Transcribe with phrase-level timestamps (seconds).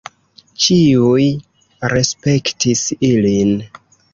[0.63, 1.27] Ĉiuj
[1.93, 3.55] respektis ilin.